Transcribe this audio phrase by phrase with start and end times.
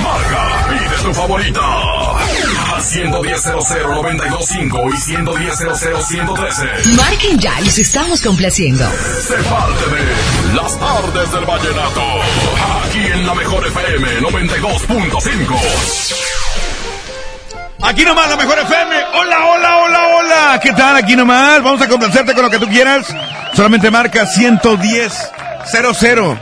[0.07, 1.59] Marca, pide tu favorita.
[2.73, 6.95] Al 110.00925 y 110.00113.
[6.95, 8.89] Marquen ya, los estamos complaciendo.
[9.21, 12.01] Se parte de Las tardes del vallenato.
[12.85, 15.59] Aquí en la mejor FM 92.5.
[17.81, 18.95] Aquí nomás, la mejor FM.
[19.13, 20.57] Hola, hola, hola, hola.
[20.61, 20.95] ¿Qué tal?
[20.95, 21.61] Aquí nomás.
[21.61, 23.13] Vamos a complacerte con lo que tú quieras.
[23.53, 25.31] Solamente marca 110
[25.69, 26.39] 00.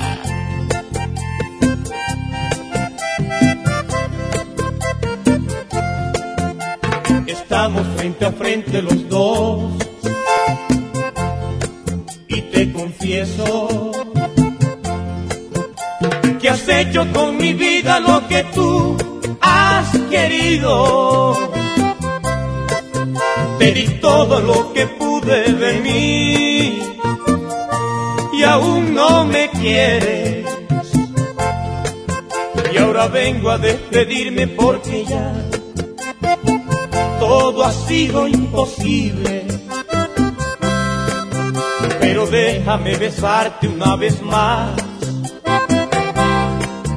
[7.30, 9.74] Estamos frente a frente los dos
[12.28, 13.92] y te confieso
[16.42, 18.98] que has hecho con mi vida lo que tú
[19.42, 21.36] has querido.
[23.60, 26.80] Te di todo lo que pude de mí
[28.34, 30.48] y aún no me quieres.
[32.74, 35.46] Y ahora vengo a despedirme porque ya
[37.60, 39.46] todo ha sido imposible.
[42.00, 44.70] Pero déjame besarte una vez más,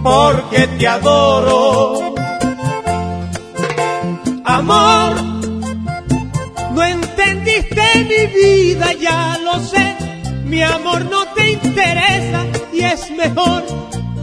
[0.04, 2.14] porque te adoro.
[4.44, 5.14] Amor,
[6.74, 9.96] no entendiste mi vida, ya lo sé.
[10.44, 13.64] Mi amor no te interesa y es mejor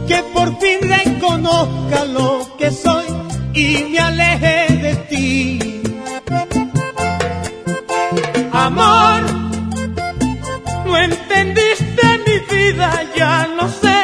[0.08, 3.04] que por fin reconozca lo que soy
[3.52, 5.79] y me aleje de ti
[8.80, 9.22] amor.
[10.86, 14.00] No entendiste mi vida, ya lo sé.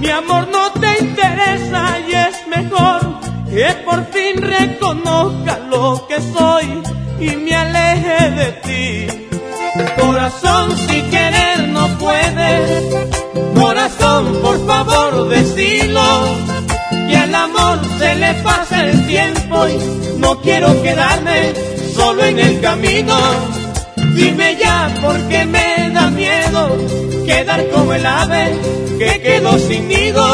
[0.00, 3.00] Mi amor no te interesa y es mejor
[3.48, 6.82] que por fin reconozca lo que soy
[7.20, 9.28] y me aleje de ti.
[10.00, 12.94] Corazón, si querer no puedes.
[13.54, 16.02] Corazón, por favor, decilo.
[17.08, 21.52] Que al amor se le pasa el tiempo y no quiero quedarme
[21.94, 23.61] solo en el camino.
[24.14, 26.76] Dime ya porque me da miedo
[27.26, 28.58] quedar como el ave
[28.98, 30.24] que quedó sin nido.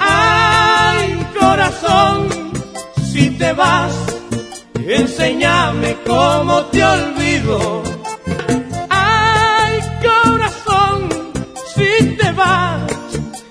[0.00, 2.28] Ay, corazón,
[3.12, 3.92] si te vas,
[4.86, 7.82] enséñame cómo te olvido.
[8.88, 11.08] Ay, corazón,
[11.74, 12.90] si te vas,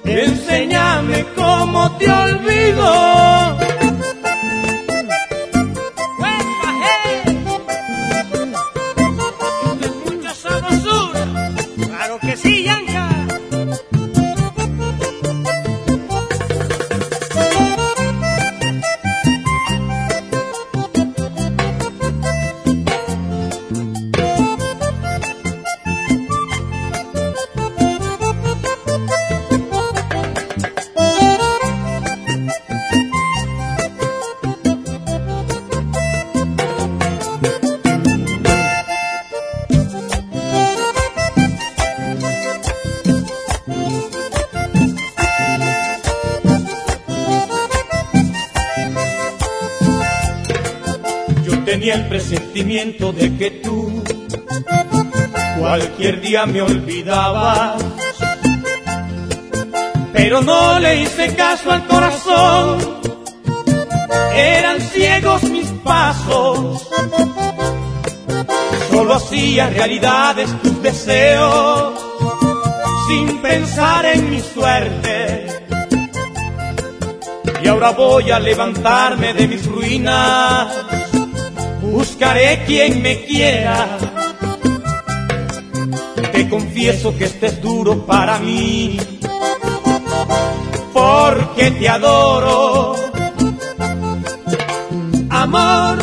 [0.06, 3.67] enséñame cómo te olvido.
[56.46, 57.84] Me olvidabas,
[60.14, 62.98] pero no le hice caso al corazón.
[64.36, 66.88] Eran ciegos mis pasos,
[68.92, 72.00] solo hacía realidades tus deseos
[73.08, 75.48] sin pensar en mi suerte.
[77.64, 80.68] Y ahora voy a levantarme de mis ruinas,
[81.82, 83.97] buscaré quien me quiera.
[86.38, 88.96] Te confieso que este es duro para mí,
[90.94, 92.96] porque te adoro.
[95.32, 95.98] amor.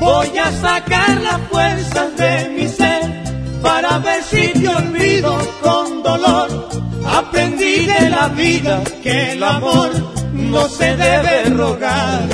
[0.00, 3.24] Voy a sacar las fuerzas de mi ser
[3.62, 6.68] para ver si te olvido con dolor.
[7.06, 9.92] Aprendí de la vida que el amor
[10.34, 12.28] no se debe rogar.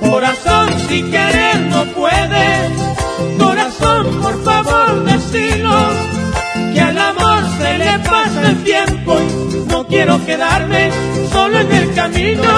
[0.00, 2.99] Corazón, si querer no puedes,
[3.38, 5.76] corazón, por favor, decilo,
[6.74, 10.90] que al amor se le pasa el tiempo y no quiero quedarme
[11.32, 12.50] solo en el camino.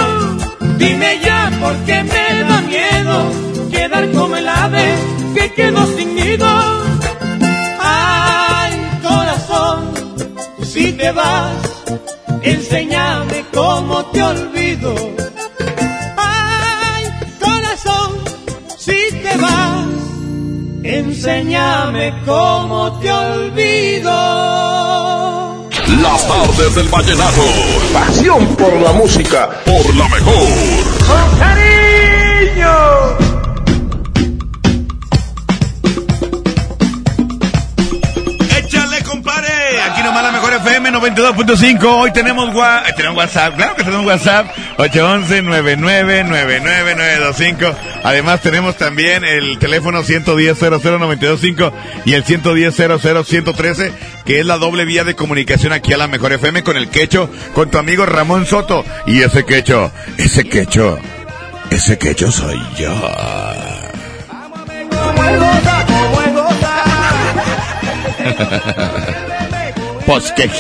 [0.78, 4.94] Dime ya por qué me da miedo quedar como el ave
[5.34, 6.46] que quedó sin nido.
[7.80, 8.72] Ay,
[9.02, 9.92] corazón,
[10.62, 11.52] si te vas,
[12.42, 15.21] enséñame cómo te olvido.
[20.82, 24.10] Enséñame cómo te olvido.
[26.02, 27.42] Las tardes del vallenato.
[27.92, 29.50] Pasión por la música.
[29.64, 31.71] Por la mejor.
[40.92, 41.84] 92.5.
[41.84, 43.56] Hoy tenemos, eh, tenemos WhatsApp.
[43.56, 44.46] Claro que tenemos WhatsApp.
[44.78, 47.74] 811-999925.
[48.02, 51.72] Además tenemos también el teléfono 110-00925
[52.04, 53.92] y el 110-00113,
[54.24, 57.30] que es la doble vía de comunicación aquí a la mejor FM con el quecho,
[57.54, 58.84] con tu amigo Ramón Soto.
[59.06, 60.98] Y ese quecho, ese quecho,
[61.70, 62.92] ese quecho soy yo.
[70.06, 70.50] Pues qué.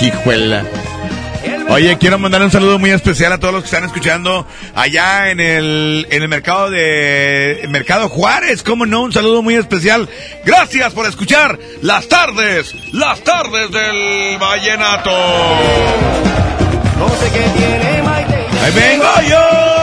[1.68, 5.40] Oye, quiero mandar un saludo muy especial a todos los que están escuchando allá en
[5.40, 8.62] el, en el mercado de Mercado Juárez.
[8.62, 9.02] ¿Cómo no?
[9.02, 10.08] Un saludo muy especial.
[10.44, 15.10] Gracias por escuchar las tardes, las tardes del Vallenato.
[18.62, 19.81] Ahí vengo yo.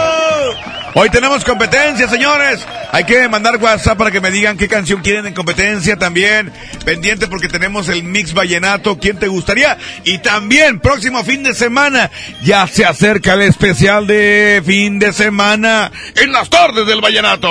[0.96, 2.66] Hoy tenemos competencia, señores.
[2.92, 6.52] Hay que mandar WhatsApp para que me digan qué canción quieren en competencia también.
[6.84, 8.98] Pendiente porque tenemos el mix vallenato.
[8.98, 9.78] ¿Quién te gustaría?
[10.04, 12.10] Y también, próximo fin de semana,
[12.44, 17.48] ya se acerca el especial de fin de semana en las tardes del vallenato.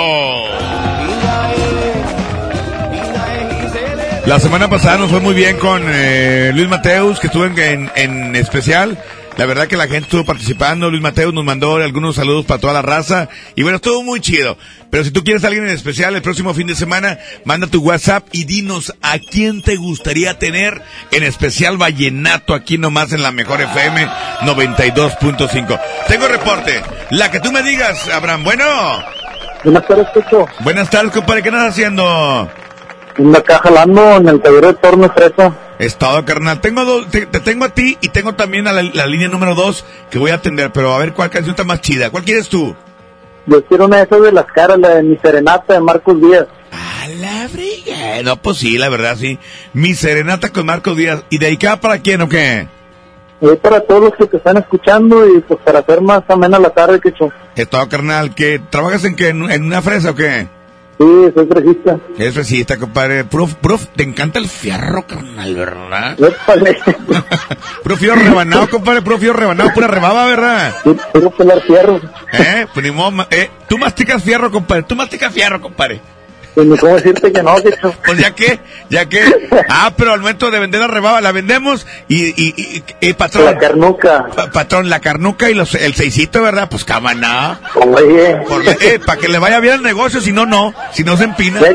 [4.25, 7.91] La semana pasada nos fue muy bien con eh, Luis Mateus, que estuvo en, en-
[7.95, 8.95] en especial.
[9.39, 10.89] La verdad que la gente estuvo participando.
[10.89, 13.29] Luis Mateus nos mandó algunos saludos para toda la raza.
[13.55, 14.57] Y bueno, estuvo muy chido.
[14.91, 17.79] Pero si tú quieres a alguien en especial el próximo fin de semana, manda tu
[17.81, 20.81] WhatsApp y dinos a quién te gustaría tener
[21.11, 24.09] en especial Vallenato aquí nomás en la mejor FM
[24.41, 25.79] 92.5.
[26.09, 26.81] Tengo reporte.
[27.11, 28.43] La que tú me digas, Abraham.
[28.43, 28.65] Bueno,
[29.63, 30.47] Buenas tardes, Pecho.
[30.59, 31.43] buenas tardes, compadre.
[31.43, 32.51] ¿Qué andas haciendo?
[33.37, 35.53] Acá jalando en el taller de torno fresa.
[35.79, 36.61] Estado carnal.
[36.61, 39.55] Tengo dos, te, te tengo a ti y tengo también a la, la línea número
[39.55, 42.09] dos que voy a atender, pero a ver cuál canción está más chida.
[42.09, 42.75] ¿Cuál quieres tú?
[43.45, 46.47] Yo quiero una de esas de las caras, la de mi serenata de Marcos Díaz.
[46.71, 48.21] A la briga.
[48.23, 49.39] No, pues sí, la verdad, sí.
[49.73, 51.23] Mi serenata con Marcos Díaz.
[51.29, 52.67] ¿Y dedicada para quién o qué?
[53.41, 56.71] Y para todos los que te están escuchando y pues para hacer más amena la
[56.71, 57.13] tarde, que
[57.55, 58.35] Estado carnal.
[58.35, 59.29] ¿Que ¿Trabajas en qué?
[59.29, 60.47] ¿En, en una fresa o qué?
[60.99, 61.97] Sí, soy fresista.
[62.17, 63.23] Es fresita, compadre.
[63.23, 66.17] Prof, prof, te encanta el fierro, carnal, ¿verdad?
[67.81, 69.01] Puro fierro rebanado, compadre.
[69.01, 70.75] Puro fierro rebanado, pura rebaba, ¿verdad?
[70.83, 72.01] Sí, Quiero pelar fierro.
[72.33, 72.67] ¿Eh?
[72.73, 72.85] Pues
[73.31, 74.83] eh, tú masticas fierro, compadre.
[74.83, 76.01] Tú masticas fierro, compadre.
[76.55, 77.71] Pues ni cómo decirte que no, que
[78.05, 79.23] Pues ya que, ya que.
[79.69, 83.45] Ah, pero al momento de vender la rebaba, la vendemos y, y, y, y, patrón.
[83.45, 84.25] La carnuca.
[84.35, 86.67] pa- patrón, la carnuca y los, el seisito, ¿verdad?
[86.69, 87.59] Pues cámara.
[87.75, 88.37] Oye.
[88.81, 90.73] Eh, para que le vaya bien el negocio, si no, no.
[90.91, 91.59] Si no se empina.
[91.61, 91.69] Ya.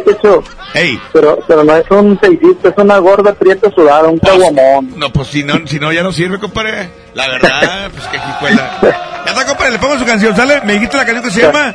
[0.74, 1.00] Ey.
[1.12, 4.92] Pero, pero no es un seisito, es una gorda prieta sudada, un caguamón.
[4.96, 6.90] No, pues si no, si no, ya no sirve, compadre.
[7.14, 8.78] La verdad, pues que jijuela.
[8.82, 10.60] Ya está, compadre, le pongo su canción, ¿sale?
[10.64, 11.72] Me dijiste la canción que se llama.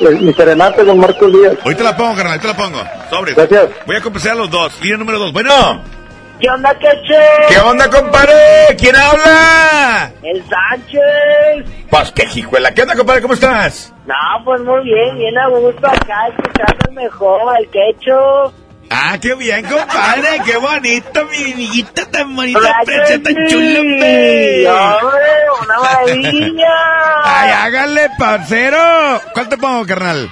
[0.00, 1.54] Mi serenata con Marcos Díaz.
[1.64, 2.84] Ahorita la pongo, carnal, ahorita la pongo.
[3.10, 3.34] Sobre.
[3.34, 3.68] Gracias.
[3.86, 4.80] Voy a complacer a los dos.
[4.80, 5.32] Línea número dos.
[5.32, 5.82] Bueno.
[6.40, 7.20] ¿Qué onda, Queche?
[7.48, 8.34] ¿Qué onda, compadre?
[8.76, 10.12] ¿Quién habla?
[10.22, 11.86] El Sánchez.
[11.88, 12.72] Pues qué jijuela.
[12.74, 13.22] ¿Qué onda, compadre?
[13.22, 13.94] ¿Cómo estás?
[14.06, 18.52] No, pues muy bien, bien a gusto acá, escuchando el mejor, al Quecho.
[18.96, 20.40] Ah, qué bien, compadre.
[20.44, 24.68] Qué bonito, mi amiguita tan bonita, preciosa, tan chula, hombre.
[25.62, 26.74] Una maravilla.
[27.24, 29.20] Ay, hágale, parcero.
[29.32, 30.30] ¿Cuál te pongo, carnal?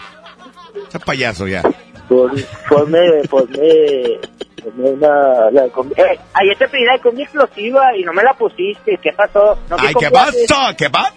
[0.88, 1.62] Ese payaso ya.
[2.08, 4.20] Pues, ponme, ponme,
[4.62, 8.98] ponme una, la Eh, ayer te pedí la combi explosiva y no me la pusiste,
[9.02, 9.58] ¿qué pasó?
[9.70, 10.76] ¿No Ay, ¿qué pasó?
[10.76, 11.14] ¿Qué pasó?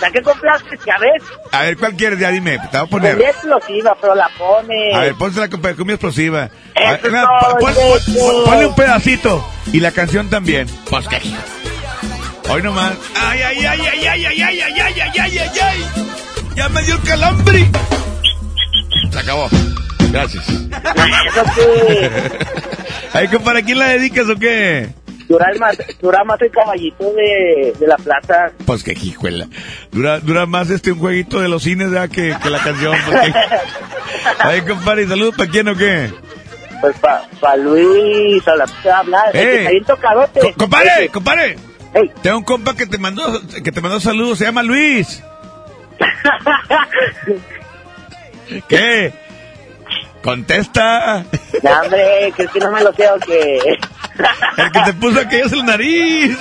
[0.00, 0.78] ¿La que compraste?
[0.86, 1.22] ¿Ya ves?
[1.52, 2.18] A ver, ¿cuál quieres?
[2.18, 3.12] Ya dime, te voy a poner.
[3.16, 4.94] Combi explosiva, pero la pone.
[4.94, 6.50] A ver, ponse la cumbia explosiva.
[6.74, 8.44] Ver, pon- pon- Checho.
[8.44, 9.48] ponle un pedacito.
[9.72, 10.66] Y la canción también.
[10.90, 11.20] Pues qué.
[12.50, 12.92] Hoy nomás.
[13.14, 16.70] Ay, ay, ay, ay, ay, ay, ay, ay, ay, ay, ay, ay.
[16.72, 17.66] me dio el calambre.
[19.10, 19.48] Se acabó.
[20.10, 20.44] Gracias.
[23.12, 24.90] Ay, compadre, ¿a quién la dedicas o qué?
[25.34, 28.52] Dura, el más, dura más el caballito de, de la plaza.
[28.64, 29.48] Pues que hijuela.
[29.90, 32.08] Dura, dura más este un jueguito de los cines ¿verdad?
[32.08, 32.96] que, que la canción.
[33.04, 33.34] Porque...
[34.38, 36.10] Ay, compadre, ¿saludos para quién o qué?
[36.80, 39.28] Pues pa, pa Luis, a la hablar.
[39.34, 39.40] ¡Eh!
[39.40, 40.40] que está bien tocadote.
[40.40, 41.56] Co- compadre, compadre.
[41.94, 42.10] Ey.
[42.22, 45.22] Tengo un compa que te mandó, que te mandó saludos, se llama Luis.
[48.68, 49.12] ¿Qué?
[50.22, 51.24] Contesta.
[51.62, 53.58] No, hombre, ¿crees que no me lo sé o qué?
[54.56, 56.36] El que te puso aquello es el nariz.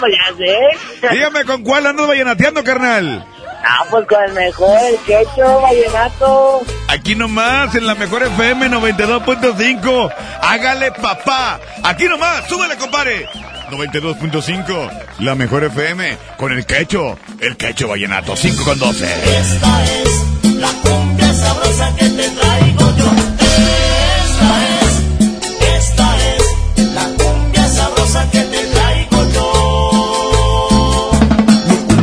[0.00, 1.08] pues ya sé.
[1.10, 3.24] Dígame con cuál andas vallenateando, carnal.
[3.64, 6.62] Ah, pues con el mejor, el quecho, vallenato.
[6.88, 10.14] Aquí nomás, en la mejor FM 92.5.
[10.42, 11.60] Hágale papá.
[11.82, 13.28] Aquí nomás, súbele, compadre.
[13.70, 19.04] 92.5, la mejor FM, con el quecho, el quecho vallenato, 5 con 12.
[19.04, 22.77] Esta es la cumbia sabrosa que te traigo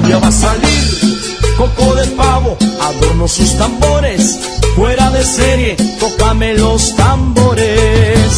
[0.06, 4.38] cumbia va a salir, coco de pavo, adorno sus tambores.
[4.76, 8.30] Fuera de serie, tócame los tambores.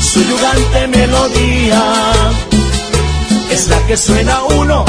[0.00, 1.82] Su yugante melodía
[3.50, 4.84] es la que suena uno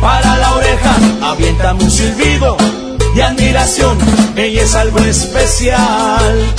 [0.00, 0.96] para la oreja.
[1.22, 2.56] Aviéntame un silbido
[3.14, 3.98] de admiración,
[4.36, 6.54] ella es algo especial.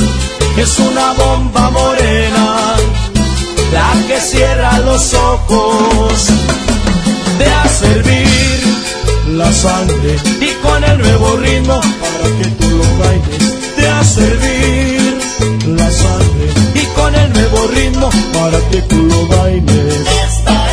[0.57, 2.75] Es una bomba morena,
[3.73, 6.27] la que cierra los ojos,
[7.37, 8.34] de a servir
[9.27, 15.17] la sangre y con el nuevo ritmo para que tú lo bailes, de a servir
[15.67, 20.64] la sangre y con el nuevo ritmo para que tú lo bailes.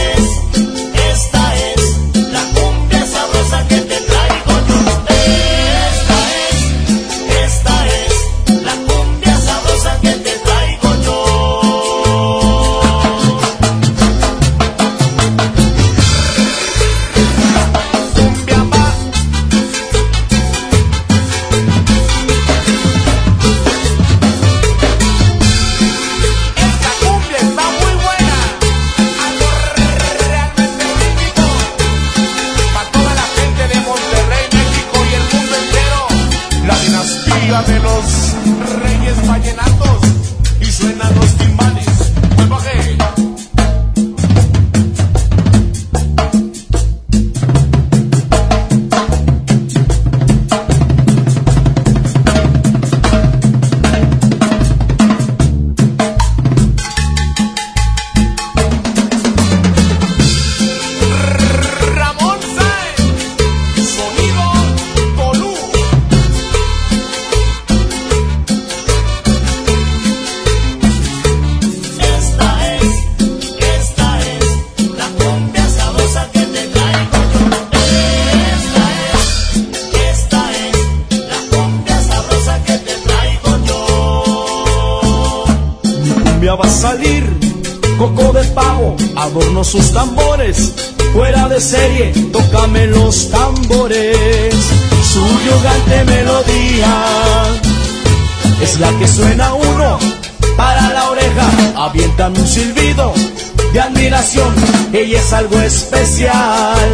[105.82, 106.90] Especial,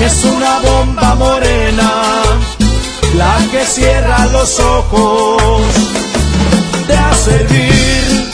[0.00, 1.90] es una bomba morena,
[3.16, 5.62] la que cierra los ojos
[6.88, 8.30] de a servir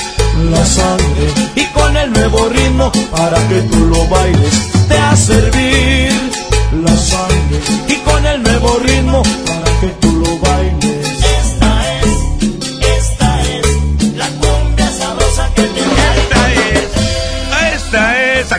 [0.51, 6.13] la sangre y con el nuevo ritmo para que tú lo bailes de a servir
[6.85, 7.59] la sangre
[7.89, 9.58] y con el nuevo ritmo para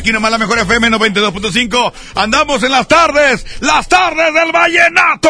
[0.10, 1.94] aquí nomás la mejor FM 92.5.
[2.16, 5.30] Andamos en las tardes, las tardes del vallenato.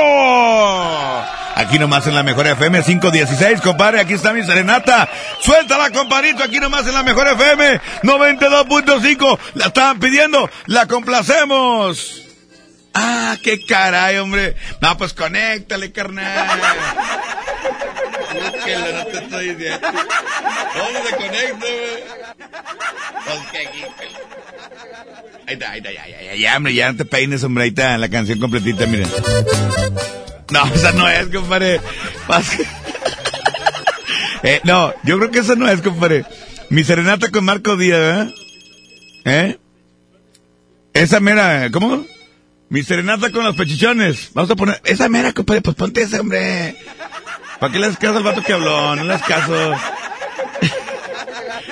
[1.56, 5.10] Aquí nomás en la mejor FM 516, compadre, aquí está mi serenata.
[5.42, 9.40] Suéltala, compadrito, aquí nomás en la mejor FM 92.5.
[9.56, 12.24] La estaban pidiendo, la complacemos.
[12.94, 14.56] Ah, qué caray, hombre.
[14.80, 16.48] No, pues conéctale, carnal.
[18.30, 19.88] No te estoy diciendo.
[20.76, 22.04] ¿Dónde se conecta, güey?
[23.26, 23.86] Pues que aquí.
[25.50, 28.40] Ahí está, ahí está, ya, ya, ya, hombre, ya no te peines, hombre, la canción
[28.40, 29.10] completita, miren.
[30.52, 31.82] No, esa no es, compadre.
[34.42, 36.24] Eh, no, yo creo que esa no es, compadre.
[36.70, 38.34] Mi serenata con Marco Díaz, ¿verdad?
[39.26, 39.58] ¿Eh?
[40.94, 42.06] Esa mera, ¿cómo?
[42.70, 44.30] Mi serenata con los pechichones.
[44.34, 44.80] Vamos a poner.
[44.86, 45.62] Esa mera, compadre.
[45.62, 46.78] Pues ponte ese, hombre.
[47.60, 48.96] ¿Para qué le das caso al vato que habló?
[48.96, 49.74] No le das caso.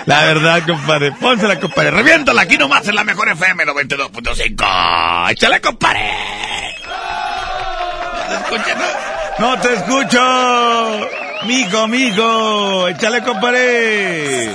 [0.08, 1.12] La verdad, compadre.
[1.12, 1.92] Pónsela, compadre.
[1.92, 5.32] Reviéntala aquí nomás en la mejor FM 92.5.
[5.32, 6.10] Échale, compadre.
[8.30, 8.72] ¿No te escucho?
[9.38, 11.10] No, no te escucho.
[11.46, 12.88] Migo, amigo.
[12.88, 14.50] Échale, compadre.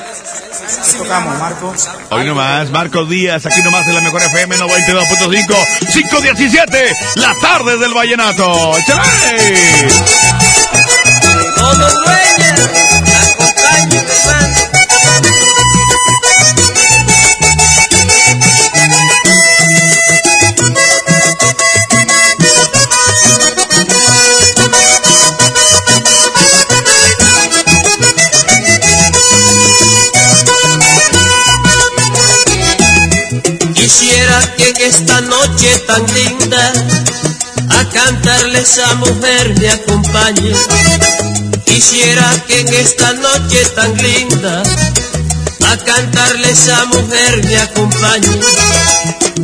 [0.91, 1.75] ¿Qué tocamos, Marco?
[2.11, 5.55] Hoy nomás, Marcos Díaz, aquí nomás en la mejor FM 92.5,
[5.93, 8.79] 517, las tardes del vallenato.
[8.79, 9.89] ¡Échale!
[33.75, 36.73] Quisiera que en esta noche tan linda
[37.69, 40.53] a cantarle esa mujer me acompañe.
[41.65, 44.63] Quisiera que en esta noche tan linda
[45.73, 48.41] a cantarle esa mujer me acompañe.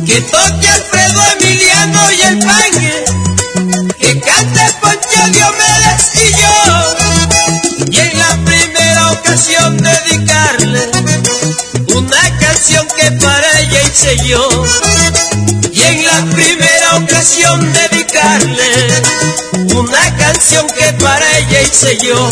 [0.05, 2.93] Que toque Alfredo Emiliano y el pañe,
[3.97, 6.53] que cante Poncho Diomedes y yo.
[7.91, 10.91] Y en la primera ocasión dedicarle
[11.95, 14.47] una canción que para ella hice yo.
[15.71, 19.01] Y en la primera ocasión dedicarle
[19.73, 22.29] una canción que para ella hice yo.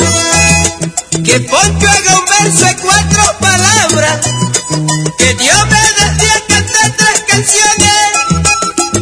[1.27, 4.19] Que Poncho haga un verso de cuatro palabras,
[5.17, 8.11] que Dios me decía cantar tres canciones,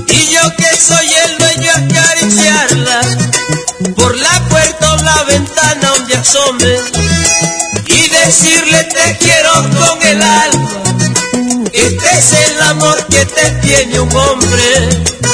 [0.07, 3.01] y yo que soy el dueño acariciarla,
[3.95, 6.79] por la puerta o la ventana donde asome,
[7.89, 10.69] y decirle te quiero con el alma.
[11.73, 15.24] Este es el amor que te tiene un hombre.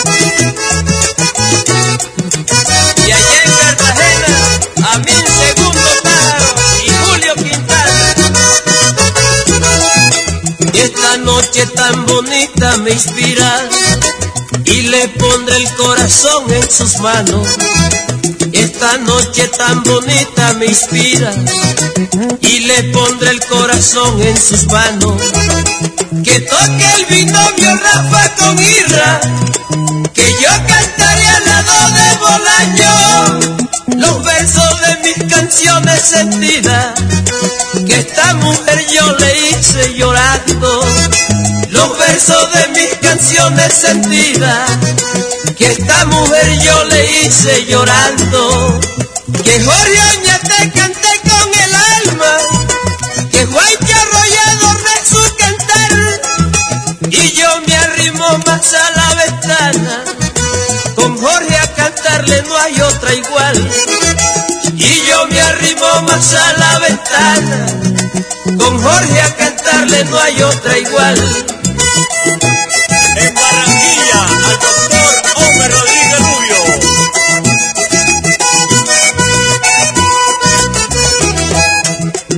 [11.41, 13.69] Noche tan bonita me inspira
[14.63, 17.47] y le pondré el corazón en sus manos.
[18.53, 21.31] Esta noche tan bonita me inspira
[22.41, 25.19] y le pondré el corazón en sus manos.
[26.23, 29.21] Que toque el binomio Rafa con Irra,
[30.13, 33.60] que yo cantaré al lado de Bolaño
[34.41, 36.93] los versos de mis canciones sentidas.
[37.85, 40.85] Que esta mujer yo le hice llorando
[41.69, 44.69] los versos de mis canciones sentidas.
[45.57, 48.79] Que esta mujer yo le hice llorando.
[49.43, 52.37] Que Jorge Oña te canté con el alma.
[53.31, 55.91] Que Juancho Arroyado re su cantar.
[57.11, 60.03] Y yo me arrimo más a la ventana.
[60.95, 64.00] Con Jorge a cantarle no hay otra igual.
[66.07, 67.65] Más a la ventana.
[68.57, 71.17] Con Jorge a cantarle no hay otra igual.
[73.17, 76.61] En Barranquilla, al doctor Homer Rodríguez Rubio.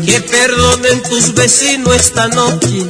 [0.05, 2.87] Que perdonen tus vecinos esta noche,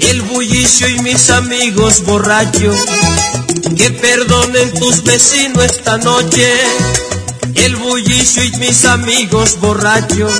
[0.00, 2.78] el bullicio y mis amigos borrachos.
[3.76, 6.52] Que perdonen tus vecinos esta noche,
[7.54, 10.32] el bullicio y mis amigos borrachos.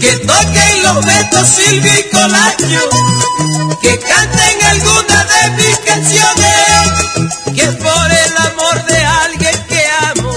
[0.00, 2.88] Que toquen los betos Silvio y Colacho,
[3.82, 10.32] que canten alguna de mis canciones, que por el amor de alguien que amo,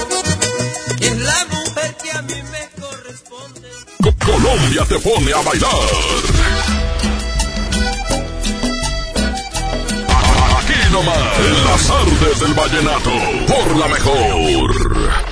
[1.00, 3.68] es la mujer que a mí me corresponde.
[4.02, 5.70] Co- Colombia te pone a bailar.
[10.58, 13.10] Aquí nomás, en las artes del vallenato,
[13.46, 15.31] por la mejor.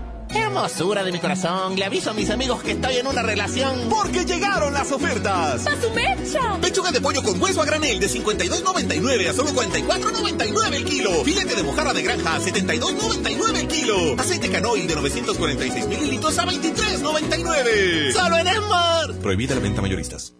[0.33, 3.89] Hermosura de mi corazón, le aviso a mis amigos que estoy en una relación.
[3.89, 5.67] Porque llegaron las ofertas.
[5.67, 6.57] ¡A su mecha!
[6.61, 11.23] Pechuga de pollo con hueso a granel de 52.99 a solo 44.99 el kilo.
[11.23, 13.95] Filete de mojarra de granja a 72.99 el kilo.
[14.17, 18.13] Aceite canoil de 946 mililitros a 23.99.
[18.13, 19.13] ¡Solo en Esmar!
[19.21, 20.33] Prohibida la venta mayoristas.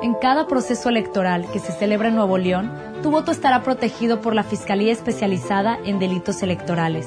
[0.00, 2.72] En cada proceso electoral que se celebra en Nuevo León,
[3.02, 7.06] tu voto estará protegido por la Fiscalía Especializada en Delitos Electorales.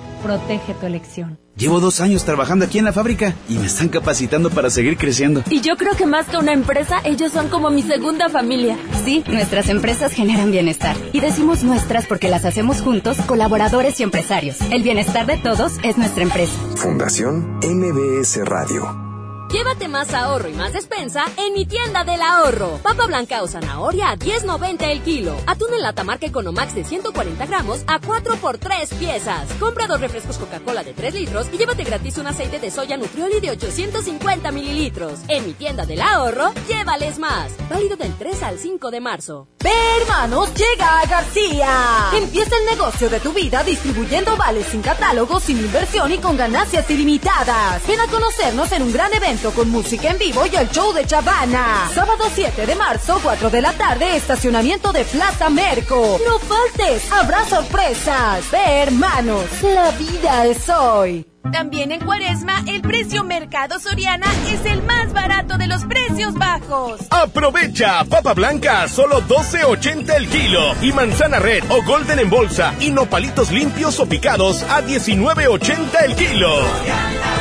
[0.21, 1.37] protege tu elección.
[1.55, 5.43] Llevo dos años trabajando aquí en la fábrica y me están capacitando para seguir creciendo.
[5.49, 8.77] Y yo creo que más que una empresa, ellos son como mi segunda familia.
[9.03, 10.95] Sí, nuestras empresas generan bienestar.
[11.11, 14.57] Y decimos nuestras porque las hacemos juntos, colaboradores y empresarios.
[14.71, 16.53] El bienestar de todos es nuestra empresa.
[16.77, 19.10] Fundación MBS Radio.
[19.51, 22.79] Llévate más ahorro y más despensa en mi tienda del ahorro.
[22.81, 25.35] Papa blanca o zanahoria a 10.90 el kilo.
[25.45, 29.51] Atún en lata marca Economax de 140 gramos a 4 por 3 piezas.
[29.59, 33.41] Compra dos refrescos Coca-Cola de 3 litros y llévate gratis un aceite de soya Nutrioli
[33.41, 35.19] de 850 mililitros.
[35.27, 37.51] En mi tienda del ahorro, llévales más.
[37.69, 39.49] Válido del 3 al 5 de marzo.
[39.61, 42.09] Ve hermanos, llega García.
[42.13, 46.89] Empieza el negocio de tu vida distribuyendo vales sin catálogo, sin inversión y con ganancias
[46.89, 47.85] ilimitadas.
[47.85, 51.03] Ven a conocernos en un gran evento con música en vivo y el show de
[51.03, 51.89] Chavana.
[51.95, 56.19] Sábado 7 de marzo, 4 de la tarde, estacionamiento de Plaza Merco.
[56.23, 58.51] No faltes, habrá sorpresas.
[58.51, 61.25] Ve, hermanos, la vida es hoy.
[61.51, 67.01] También en Cuaresma, el precio Mercado Soriana es el más barato de los precios bajos.
[67.09, 72.75] Aprovecha papa blanca a solo 12.80 el kilo y manzana red o golden en bolsa
[72.79, 77.40] y nopalitos limpios o picados a 19.80 el kilo.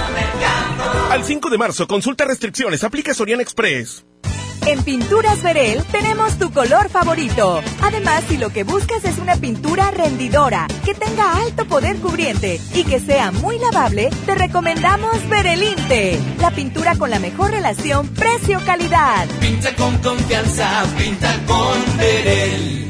[1.10, 4.04] Al 5 de marzo, consulta restricciones, aplica Soriana Express.
[4.66, 7.62] En Pinturas Verel tenemos tu color favorito.
[7.82, 12.84] Además, si lo que buscas es una pintura rendidora, que tenga alto poder cubriente y
[12.84, 19.26] que sea muy lavable, te recomendamos Verelinte, la pintura con la mejor relación precio-calidad.
[19.40, 22.89] Pinta con confianza, pinta con Verel.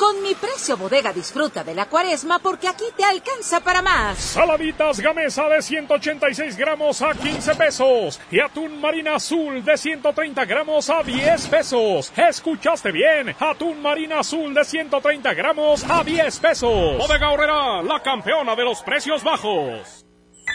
[0.00, 4.16] Con mi precio bodega disfruta de la cuaresma porque aquí te alcanza para más.
[4.16, 10.88] Saladitas gamesa de 186 gramos a 15 pesos y atún marina azul de 130 gramos
[10.88, 12.10] a 10 pesos.
[12.16, 13.36] ¿Escuchaste bien?
[13.38, 16.96] Atún marina azul de 130 gramos a 10 pesos.
[16.96, 20.06] Bodega Horrera, la campeona de los precios bajos.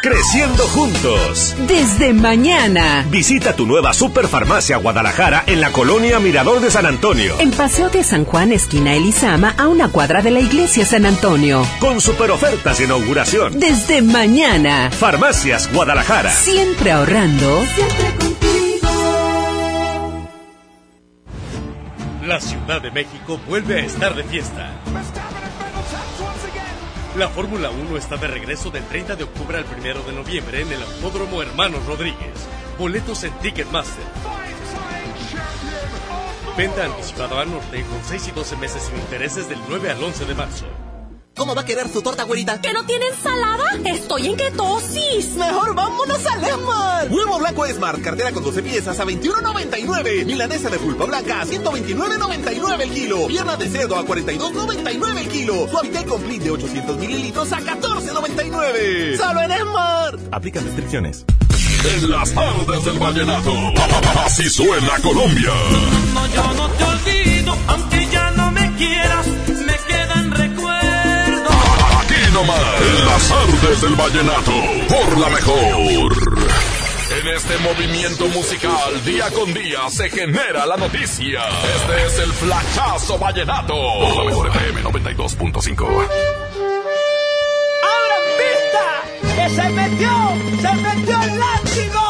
[0.06, 1.56] Creciendo juntos.
[1.68, 3.04] Desde mañana.
[3.10, 7.40] Visita tu nueva Superfarmacia Guadalajara en la colonia Mirador de San Antonio.
[7.40, 11.66] En Paseo de San Juan, esquina Elizama, a una cuadra de la iglesia San Antonio.
[11.80, 13.60] Con super ofertas de inauguración.
[13.60, 14.92] Desde mañana.
[14.92, 16.30] Farmacias Guadalajara.
[16.30, 17.66] Siempre ahorrando.
[17.74, 18.90] Siempre contigo.
[22.28, 24.70] La Ciudad de México vuelve a estar de fiesta.
[27.18, 30.70] La Fórmula 1 está de regreso del 30 de octubre al 1 de noviembre en
[30.70, 32.34] el Autódromo Hermanos Rodríguez.
[32.78, 34.04] Boletos en Ticketmaster.
[36.58, 40.26] Venta anticipada al norte con 6 y 12 meses sin intereses del 9 al 11
[40.26, 40.66] de marzo.
[41.38, 42.62] ¿Cómo va a querer su torta, güerita?
[42.62, 43.64] ¿Que no tiene ensalada?
[43.86, 45.36] Estoy en ketosis.
[45.36, 47.12] Mejor vámonos al Esmar.
[47.12, 50.26] Huevo blanco Esmar, cartera con 12 piezas a 21.99.
[50.26, 53.28] Milanesa de pulpa blanca a 129.99 el kilo.
[53.28, 55.68] Pierna de cerdo a 42.99 el kilo.
[55.70, 59.18] Suavitel complete de 800 mililitros a 14.99.
[59.18, 60.20] ¡Solo en Esmar!
[60.32, 61.24] Aplican restricciones.
[61.94, 63.54] En las tardes del vallenato.
[64.26, 65.52] Así suena Colombia.
[66.16, 71.56] No, yo no te olvido, aunque ya no me quieras, me quedan recuerdos.
[72.02, 74.52] Aquí nomás, en las tardes del vallenato,
[74.90, 76.55] por la mejor.
[77.26, 81.42] En este movimiento musical, día con día, se genera la noticia.
[81.76, 83.74] Este es el Flachazo Vallenato.
[83.74, 85.88] Por la mejor FM 92.5.
[87.96, 88.86] ¡Abran pista!
[89.36, 90.12] ¡Que se metió!
[90.62, 92.02] ¡Se metió el látigo!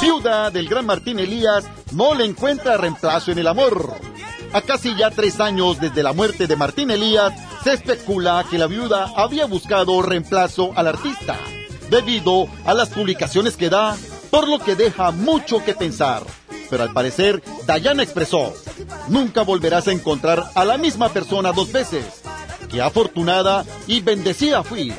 [0.00, 3.94] Ciudad del Gran Martín Elías no le encuentra reemplazo en el amor.
[4.52, 8.66] A casi ya tres años desde la muerte de Martín Elías, se especula que la
[8.66, 11.38] viuda había buscado reemplazo al artista,
[11.90, 13.96] debido a las publicaciones que da
[14.30, 16.22] por lo que deja mucho que pensar.
[16.70, 18.52] Pero al parecer, Dayana expresó,
[19.08, 22.04] nunca volverás a encontrar a la misma persona dos veces.
[22.70, 24.92] Qué afortunada y bendecida fui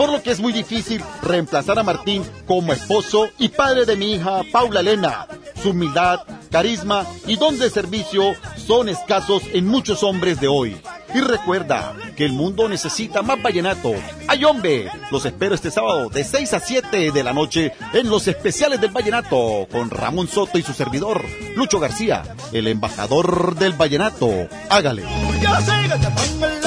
[0.00, 4.14] por lo que es muy difícil reemplazar a Martín como esposo y padre de mi
[4.14, 5.26] hija Paula Elena.
[5.62, 10.80] Su humildad, carisma y don de servicio son escasos en muchos hombres de hoy.
[11.14, 13.92] Y recuerda que el mundo necesita más vallenato.
[14.26, 14.90] ¡Ay, hombre!
[15.10, 18.92] Los espero este sábado de 6 a 7 de la noche en los especiales del
[18.92, 21.22] vallenato con Ramón Soto y su servidor,
[21.56, 24.48] Lucho García, el embajador del vallenato.
[24.70, 25.02] Hágale.
[25.42, 26.60] Yo sé que te pongo el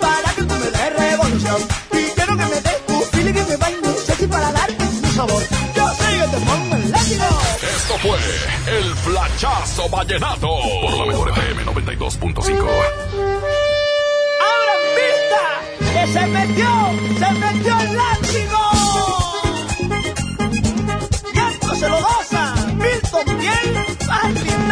[0.00, 1.85] para que tú me des revolución.
[9.90, 10.48] Vallenato
[10.80, 12.60] por la mejor FM 92.5.
[14.52, 15.42] ¡Abran pista!
[15.92, 16.70] ¡Que se metió!
[17.18, 18.62] ¡Se metió el látigo!
[21.72, 22.54] ¡Y se lo goza!
[22.74, 23.86] ¡Milton Piel!
[24.06, 24.68] ¡Martin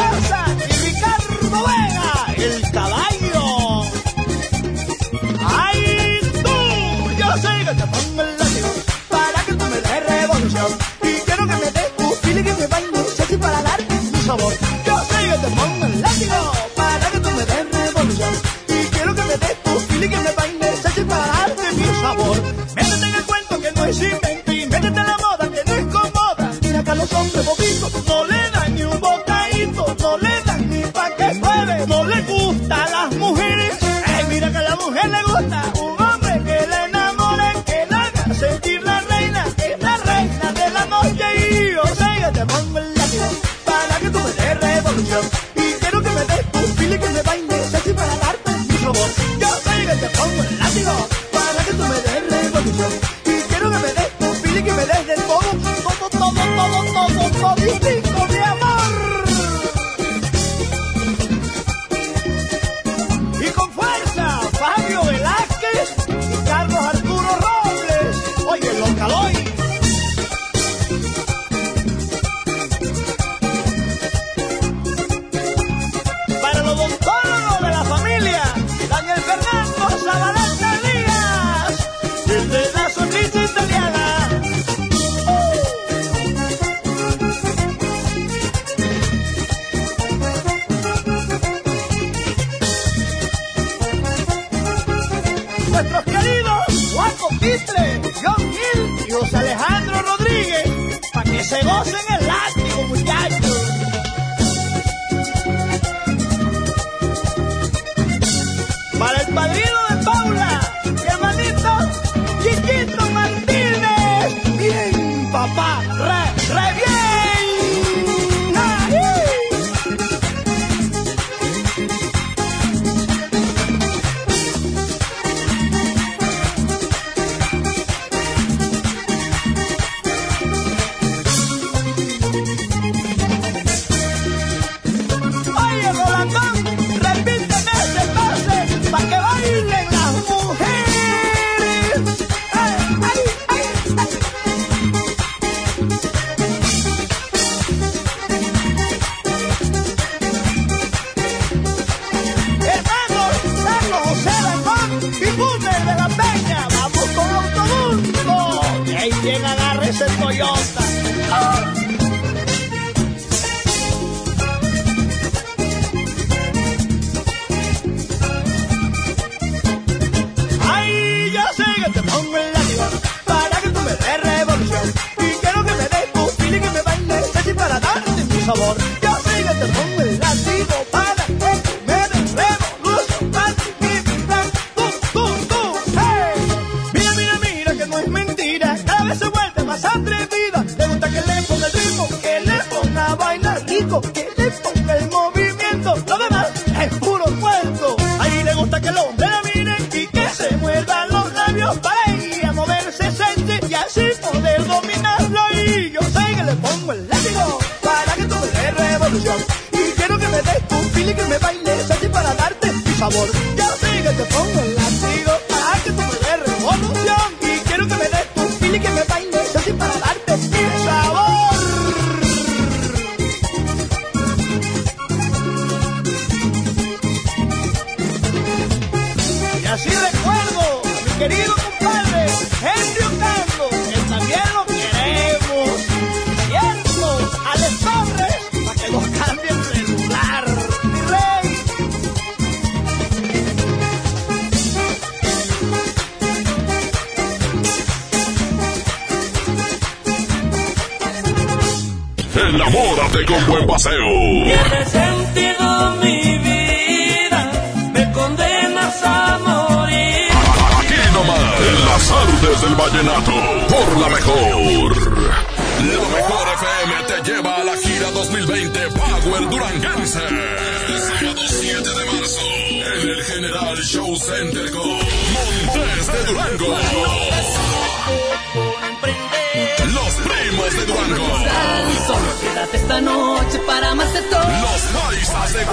[213.11, 213.74] sabor.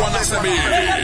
[0.02, 1.01] Paisas de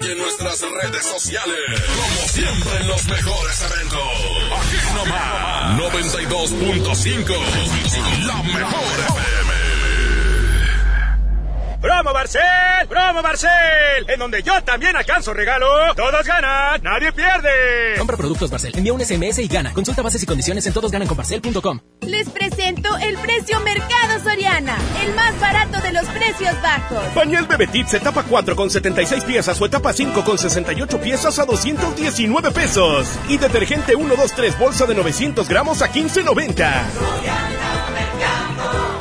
[0.00, 1.56] y en nuestras redes sociales.
[1.94, 4.00] Como siempre en los mejores eventos.
[4.58, 5.78] Aquí nomás.
[5.78, 7.34] 92.5.
[8.26, 9.51] La mejor FM.
[11.82, 12.42] ¡Promo Barcel!
[12.88, 13.50] ¡Promo Barcel!
[14.06, 15.66] En donde yo también alcanzo regalo.
[15.96, 17.96] Todos ganan, nadie pierde.
[17.98, 19.72] Compra productos Barcel, envía un SMS y gana.
[19.72, 21.80] Consulta bases y condiciones en todosgananconbarcel.com.
[22.02, 27.02] Les presento el precio Mercado Soriana, el más barato de los precios bajos.
[27.16, 32.52] Pañal Bebetits etapa 4 con 76 piezas o etapa 5 con 68 piezas a 219
[32.52, 33.08] pesos.
[33.28, 37.61] Y detergente 1, 2, 3 bolsa de 900 gramos a 15.90.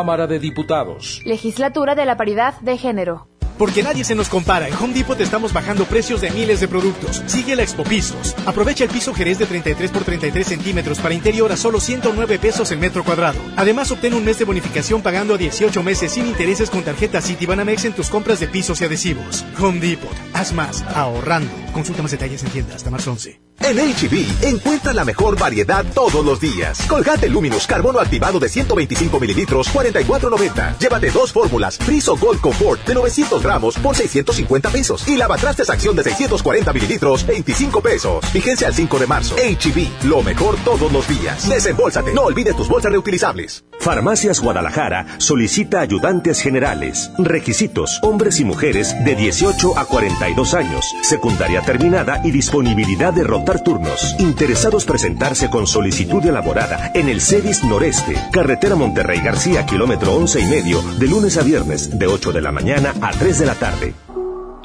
[0.00, 1.20] Cámara de Diputados.
[1.26, 3.28] Legislatura de la Paridad de Género.
[3.58, 4.66] Porque nadie se nos compara.
[4.66, 7.22] En Home Depot te estamos bajando precios de miles de productos.
[7.26, 8.34] Sigue la Expo Pisos.
[8.46, 12.72] Aprovecha el piso Jerez de 33 por 33 centímetros para interior a solo 109 pesos
[12.72, 13.38] el metro cuadrado.
[13.58, 17.84] Además, obtén un mes de bonificación pagando a 18 meses sin intereses con tarjeta Citibanamex
[17.84, 19.44] en tus compras de pisos y adhesivos.
[19.60, 20.16] Home Depot.
[20.32, 20.82] Haz más.
[20.96, 21.52] Ahorrando.
[21.72, 23.40] Consulta más detalles en tienda hasta marzo 11.
[23.62, 26.80] En HB, encuentra la mejor variedad todos los días.
[26.88, 30.78] Colgate Luminous Carbono activado de 125 mililitros, 44.90.
[30.78, 35.06] Llévate dos fórmulas, Friso Gold Comfort de 900 gramos por 650 pesos.
[35.06, 38.24] Y lavatrastes acción de 640 mililitros, 25 pesos.
[38.32, 39.36] Fíjense al 5 de marzo.
[39.36, 41.48] HB, lo mejor todos los días.
[41.48, 43.64] Desembolsate, no olvides tus bolsas reutilizables.
[43.78, 47.10] Farmacias Guadalajara solicita ayudantes generales.
[47.18, 53.62] Requisitos: hombres y mujeres de 18 a 42 años, secundaria terminada y disponibilidad de rotar
[53.62, 54.16] turnos.
[54.18, 60.46] Interesados presentarse con solicitud elaborada en el CEDIS Noreste, carretera Monterrey García, kilómetro 11 y
[60.46, 64.09] medio, de lunes a viernes, de 8 de la mañana a 3 de la tarde.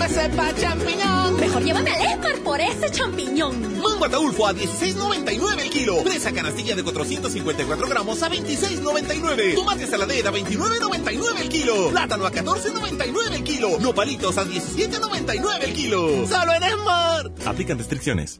[0.00, 1.36] me sepa champiñón.
[1.36, 3.80] Mejor llévame al Esmar por ese champiñón.
[3.82, 6.02] Mango ataulfo a 16.99 el kilo.
[6.02, 9.54] Presa canastilla de 454 gramos a 26.99.
[9.54, 11.90] Tomate saladera a 29.99 el kilo.
[11.90, 13.78] Plátano a 14.99 el kilo.
[13.78, 16.26] Nopalitos a 17.99 el kilo.
[16.26, 17.32] Solo en Esmar.
[17.44, 18.36] Aplican restricciones.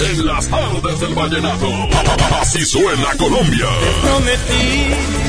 [0.00, 1.68] En las tardes del vallenato.
[2.40, 3.68] Así suena Colombia.
[3.80, 5.23] Te prometí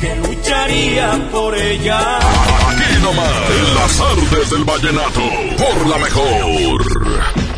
[0.00, 2.16] que lucharía por ella.
[2.16, 5.20] Aquí nomás, en las artes del vallenato,
[5.58, 7.50] por la mejor.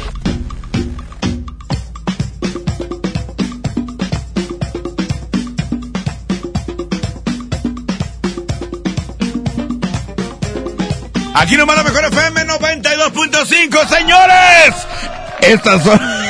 [11.34, 14.74] Aquí nomás la mejor FM 92.5, señores.
[15.40, 16.21] Estas son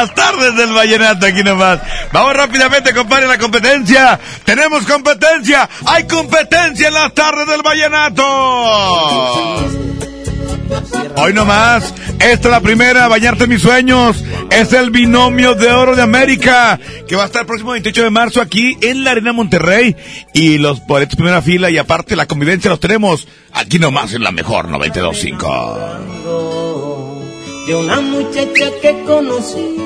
[0.00, 1.80] las tardes del vallenato aquí nomás.
[2.12, 4.20] Vamos rápidamente, compadre, la competencia.
[4.44, 5.68] Tenemos competencia.
[5.86, 8.22] Hay competencia en las tardes del vallenato.
[11.16, 14.22] Hoy nomás, esta es la primera, Bañarte mis sueños.
[14.50, 16.78] Es el binomio de oro de América,
[17.08, 19.96] que va a estar el próximo 28 de marzo aquí en la Arena Monterrey.
[20.34, 24.30] Y los boletos primera fila y aparte la convivencia los tenemos aquí nomás en la
[24.30, 27.66] mejor 92.5.
[27.66, 29.85] de una muchacha que conocí.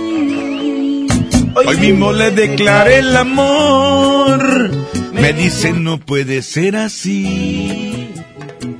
[1.54, 4.70] Hoy mismo le declaré el amor.
[5.12, 8.14] Me dicen no puede ser así.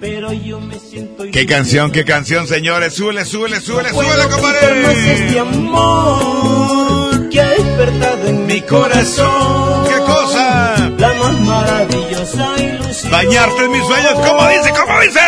[0.00, 2.94] Pero yo me siento Qué canción, qué canción, señores.
[2.94, 4.92] Súbele, súbele, súbele, súbele, más compadre.
[5.12, 9.84] este amor que ha despertado en mi corazón.
[9.86, 10.90] ¿Qué cosa?
[10.98, 13.12] La más maravillosa ilusión.
[13.12, 14.70] Bañarte en mis sueños, ¿cómo dice?
[14.70, 15.20] ¿Cómo dice?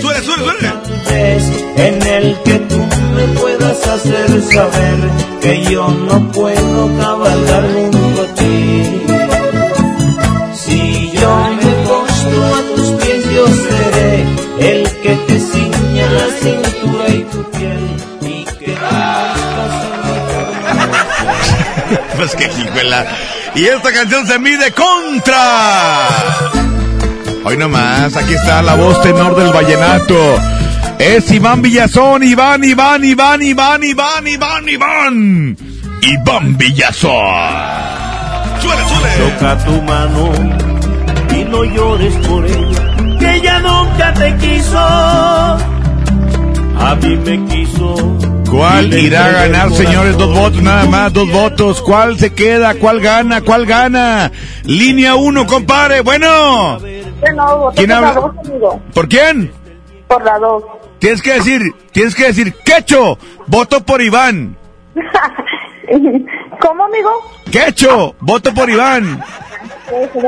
[0.00, 0.72] Suele, suele.
[1.10, 1.42] vez
[1.76, 2.97] en el que tú
[3.40, 5.10] puedas hacer saber
[5.40, 8.82] que yo no puedo cabalgar junto a ti.
[10.54, 14.24] Si yo me postro a tus pies, yo seré
[14.60, 18.74] el que te ciña la cintura y tu piel y que
[22.16, 23.06] Pues que hijuela.
[23.54, 26.08] Y esta canción se mide contra.
[27.44, 30.57] Hoy nomás, aquí está la voz tenor del vallenato.
[30.98, 35.56] Es Iván Villazón, Iván, Iván, Iván, Iván, Iván, Iván, Iván.
[36.02, 37.12] Iván Villazón.
[38.60, 39.30] Suele, suele.
[39.30, 40.32] Toca tu mano
[41.30, 44.78] y no llores por ella, que ella nunca te quiso.
[46.80, 47.94] A mí me quiso.
[48.50, 50.16] ¿Cuál irá a ganar, señores?
[50.16, 51.80] Dos votos nada más, dos votos.
[51.82, 52.74] ¿Cuál se queda?
[52.74, 53.42] ¿Cuál gana?
[53.42, 54.32] ¿Cuál gana?
[54.64, 56.00] Línea uno, compadre.
[56.00, 56.78] Bueno.
[57.20, 58.32] Bueno, ¿Quién habla?
[58.94, 59.52] ¿Por quién?
[60.08, 60.64] Por la dos.
[60.98, 64.56] Tienes que decir, tienes que decir, Quecho, voto por Iván.
[66.60, 67.10] ¿Cómo, amigo?
[67.50, 69.22] Quecho, voto por Iván.
[69.88, 70.20] Por.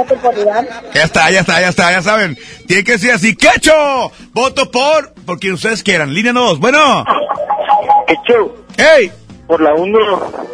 [0.94, 2.38] Ya está, ya está, ya está, ya saben.
[2.66, 6.14] Tiene que decir así, Quecho, voto por, por quien ustedes quieran.
[6.14, 7.04] Línea 2, bueno.
[8.06, 8.54] Quecho.
[8.76, 9.12] ¡Ey!
[9.46, 9.98] Por la uno.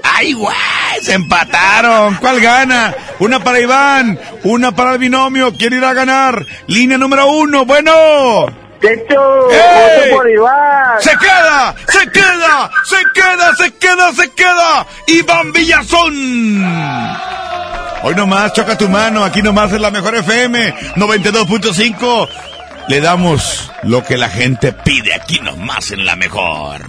[0.03, 0.57] ¡Ay, güey!
[1.03, 2.15] Se empataron.
[2.15, 2.95] ¿Cuál gana?
[3.19, 5.53] Una para Iván, una para el binomio.
[5.53, 6.47] ¿Quién irá a ganar?
[6.67, 7.93] Línea número uno, bueno.
[8.87, 10.11] Quecho, ¡Ey!
[10.11, 11.01] voto por Iván.
[11.01, 11.75] ¡Se queda!
[11.89, 12.71] ¡Se queda!
[12.85, 13.57] ¡Se queda!
[13.57, 14.13] ¡Se queda!
[14.13, 14.87] ¡Se queda!
[15.09, 16.65] ¡Iván Villazón!
[18.05, 19.25] Hoy nomás, choca tu mano.
[19.25, 22.29] Aquí nomás es la mejor FM 92.5.
[22.87, 26.83] Le damos lo que la gente pide aquí nomás en la mejor.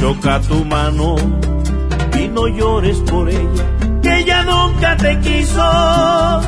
[0.00, 1.14] Toca tu mano
[2.18, 3.64] y no llores por ella,
[4.02, 5.62] que ella nunca te quiso.
[5.62, 6.40] A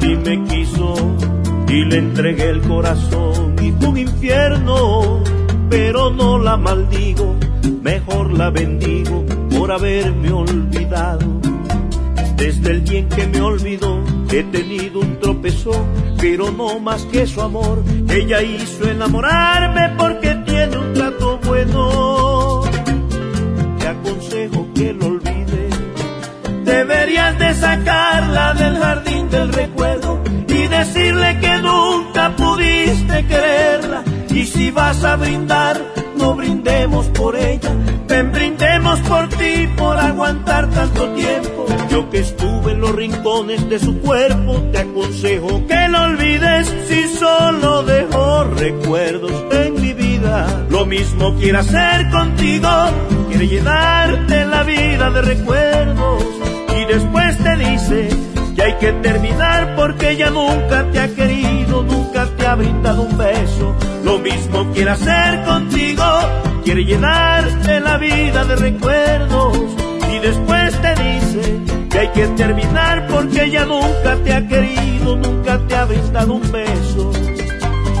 [0.00, 0.94] mí me quiso
[1.72, 5.22] y le entregué el corazón y fue un infierno,
[5.70, 7.34] pero no la maldigo,
[7.82, 9.24] mejor la bendigo
[9.56, 11.26] por haberme olvidado.
[12.36, 15.86] Desde el día en que me olvidó, he tenido un tropezón,
[16.18, 17.82] pero no más que su amor.
[18.08, 22.62] Ella hizo enamorarme porque tiene un trato bueno.
[23.78, 25.80] Te aconsejo que lo olvides.
[26.64, 30.31] Deberías de sacarla del jardín del recuerdo
[30.62, 34.04] y decirle que nunca pudiste quererla.
[34.30, 35.80] Y si vas a brindar,
[36.16, 37.70] no brindemos por ella,
[38.08, 41.66] ven brindemos por ti por aguantar tanto tiempo.
[41.90, 47.08] Yo que estuve en los rincones de su cuerpo, te aconsejo que lo olvides si
[47.08, 50.66] solo dejó recuerdos en mi vida.
[50.70, 52.68] Lo mismo quiere hacer contigo,
[53.28, 56.24] quiere llenarte la vida de recuerdos
[56.74, 62.26] y después te dice que hay que terminar porque ella nunca te ha querido, nunca
[62.36, 63.74] te ha brindado un beso.
[64.04, 66.04] Lo mismo quiere hacer contigo,
[66.64, 69.58] quiere llenarte la vida de recuerdos
[70.12, 75.58] y después te dice que hay que terminar porque ella nunca te ha querido, nunca
[75.66, 77.12] te ha brindado un beso.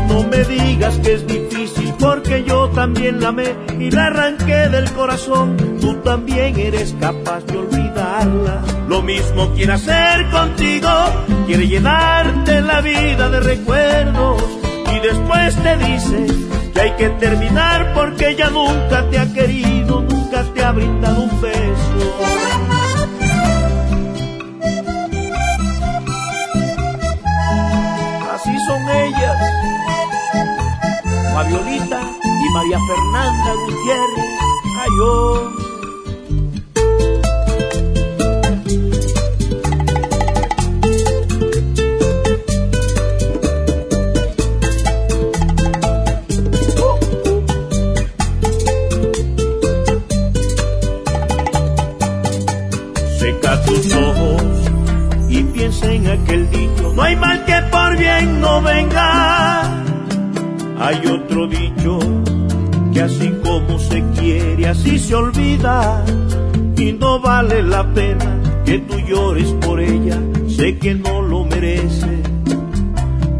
[0.08, 1.61] No me digas que es difícil
[2.02, 5.56] porque yo también la amé y la arranqué del corazón.
[5.80, 8.60] Tú también eres capaz de olvidarla.
[8.88, 10.88] Lo mismo quiere hacer contigo,
[11.46, 14.42] quiere llenarte la vida de recuerdos
[14.92, 16.26] y después te dice
[16.74, 21.40] que hay que terminar porque ella nunca te ha querido, nunca te ha brindado un
[21.40, 22.16] beso.
[28.34, 29.91] Así son ellas.
[31.32, 34.38] Fabiolita y María Fernanda Gutiérrez.
[34.78, 34.90] Ay,
[65.12, 66.02] se olvida.
[66.78, 68.30] Y no vale la pena
[68.64, 72.22] que tú llores por ella, sé que no lo merece.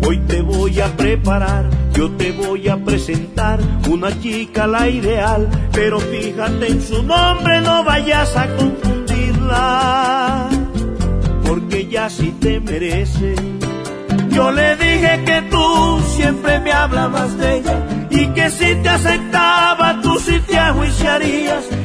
[0.06, 6.00] Hoy te voy a preparar yo te voy a presentar una chica la ideal, pero
[6.00, 10.48] fíjate en su nombre, no vayas a confundirla,
[11.46, 13.34] porque ya sí te merece.
[14.30, 17.78] Yo le dije que tú siempre me hablabas de ella
[18.10, 19.81] y que si te aceptaba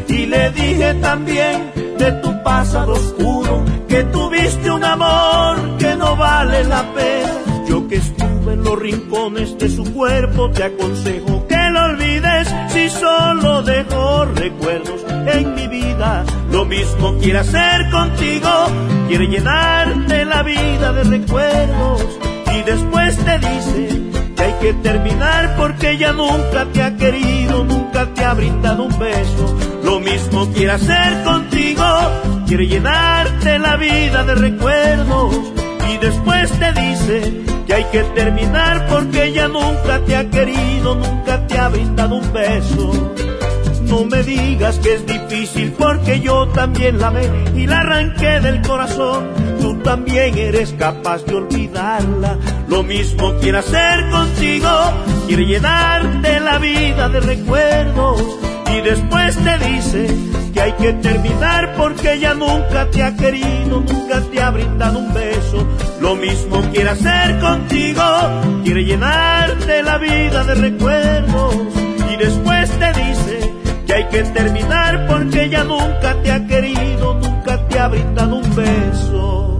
[0.08, 6.64] y le dije también de tu pasado oscuro que tuviste un amor que no vale
[6.64, 7.34] la pena.
[7.68, 12.90] Yo que estuve en los rincones de su cuerpo te aconsejo que lo olvides si
[12.90, 16.24] solo dejó recuerdos en mi vida.
[16.52, 18.50] Lo mismo quiere hacer contigo,
[19.08, 22.20] quiere llenarte la vida de recuerdos
[22.54, 24.07] y después te dice
[24.38, 29.00] que hay que terminar porque ella nunca te ha querido, nunca te ha brindado un
[29.00, 29.58] beso.
[29.84, 31.84] Lo mismo quiere hacer contigo,
[32.48, 35.36] quiere llenarte la vida de recuerdos
[35.92, 41.46] y después te dice que hay que terminar porque ella nunca te ha querido, nunca
[41.48, 43.14] te ha brindado un beso.
[43.84, 48.62] No me digas que es difícil porque yo también la amé y la arranqué del
[48.62, 49.47] corazón.
[49.88, 52.38] También eres capaz de olvidarla.
[52.68, 54.70] Lo mismo quiere hacer contigo,
[55.28, 58.22] quiere llenarte la vida de recuerdos
[58.70, 60.08] y después te dice
[60.54, 65.14] que hay que terminar porque ella nunca te ha querido, nunca te ha brindado un
[65.14, 65.66] beso.
[66.02, 68.04] Lo mismo quiere hacer contigo,
[68.66, 71.56] quiere llenarte la vida de recuerdos
[72.12, 73.54] y después te dice
[73.88, 78.54] que hay que terminar porque ella nunca te ha querido, nunca te ha brindado un
[78.54, 79.57] beso,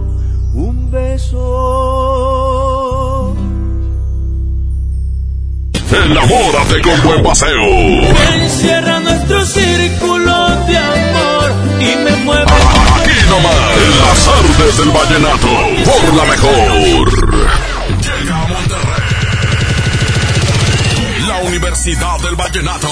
[5.92, 7.64] Enamórate con buen paseo.
[8.34, 12.44] Encierra nuestro círculo de amor y me mueve.
[12.44, 15.48] Aquí nomás, en las artes del vallenato,
[15.84, 17.10] por la mejor.
[18.00, 19.08] Llega a Monterrey.
[21.26, 22.88] La Universidad del Vallenato.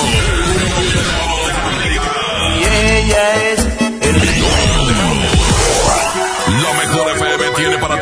[2.59, 3.61] Y ella es
[4.01, 4.17] el
[6.63, 7.16] La mejor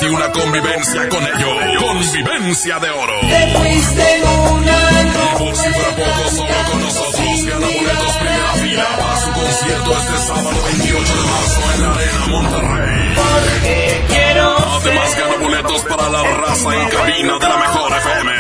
[0.05, 1.83] Ti una convivencia con ellos.
[1.83, 3.21] Convivencia de oro.
[3.21, 8.85] Te fuiste una Y por si fuera poco, solo con nosotros gana boletos primera fila
[8.99, 13.15] para su concierto este sábado 28 de marzo en la Arena Monterrey.
[13.17, 18.33] porque quiero Además gana boletos para la raza en cabina de la mejor FM.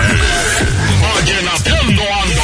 [1.14, 2.42] Vallenateando ando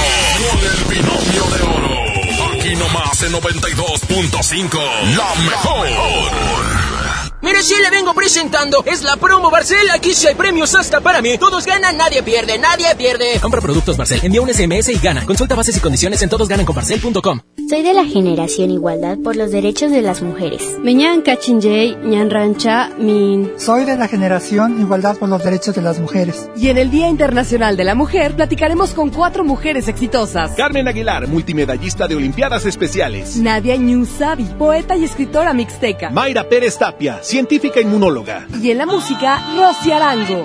[0.49, 2.55] con el binomio de oro.
[2.55, 4.79] Aquí nomás en 92.5.
[5.15, 7.00] La mejor.
[7.43, 9.89] Mire, si le vengo presentando, es la promo Barcel.
[9.95, 11.39] Aquí sí hay premios hasta para mí.
[11.39, 13.41] Todos ganan, nadie pierde, nadie pierde.
[13.41, 15.25] Compra productos Barcel, envía un SMS y gana.
[15.25, 17.41] Consulta bases y condiciones en todosgananconbarcel.com.
[17.69, 20.77] Soy de la generación Igualdad por los Derechos de las Mujeres.
[20.83, 23.53] Meñan Cachinjay, Ñan Rancha, Min.
[23.57, 26.51] Soy de la generación Igualdad por los Derechos de las Mujeres.
[26.57, 30.51] Y en el Día Internacional de la Mujer platicaremos con cuatro mujeres exitosas.
[30.57, 33.37] Carmen Aguilar, multimedallista de Olimpiadas Especiales.
[33.37, 36.11] Nadia Ñusabi, poeta y escritora mixteca.
[36.11, 38.47] Mayra Pérez Tapia, científica inmunóloga.
[38.61, 40.43] Y en la música, Rosy Arango.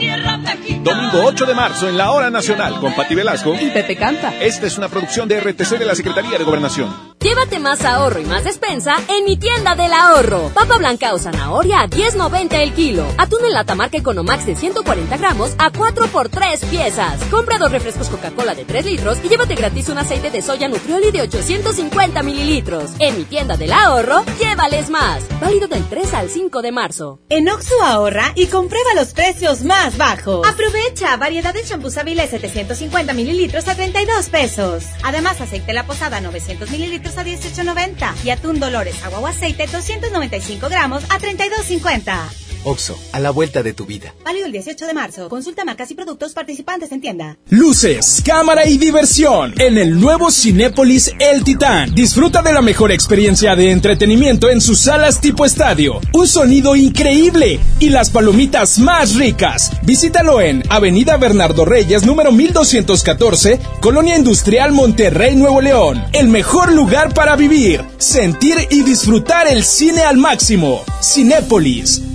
[0.84, 3.56] Domingo 8 de marzo en la Hora Nacional con Pati Velasco.
[3.60, 4.34] Y Pepe Canta.
[4.40, 7.14] Esta es una producción de RTC de la Secretaría de Gobernación.
[7.26, 10.52] Llévate más ahorro y más despensa en mi tienda del ahorro.
[10.54, 13.04] Papa blanca o zanahoria a 10.90 el kilo.
[13.18, 17.20] Atún en lata marca Economax de 140 gramos a 4 por 3 piezas.
[17.32, 21.10] Compra dos refrescos Coca-Cola de 3 litros y llévate gratis un aceite de soya Nutrioli
[21.10, 22.92] de 850 mililitros.
[23.00, 25.24] En mi tienda del ahorro, llévales más.
[25.42, 27.22] Válido del 3 al 5 de marzo.
[27.30, 30.48] En Oxxo ahorra y comprueba los precios más bajos.
[30.48, 34.84] Aprovecha variedad de champú Savile 750 mililitros a 32 pesos.
[35.02, 40.70] Además, aceite La Posada 900 mililitros a 18.90 y atún Dolores agua o aceite 295
[40.70, 42.45] gramos a 32.50.
[42.66, 44.13] Oxo, a la vuelta de tu vida.
[44.24, 45.30] Válido el 18 de marzo.
[45.30, 47.38] Consulta marcas y productos participantes en tienda.
[47.49, 51.93] Luces, cámara y diversión en el nuevo Cinépolis El Titán.
[51.93, 56.01] Disfruta de la mejor experiencia de entretenimiento en sus salas tipo estadio.
[56.13, 59.72] Un sonido increíble y las palomitas más ricas.
[59.84, 66.03] Visítalo en Avenida Bernardo Reyes, número 1214, Colonia Industrial Monterrey, Nuevo León.
[66.13, 70.84] El mejor lugar para vivir, sentir y disfrutar el cine al máximo.
[71.01, 72.14] Cinépolis.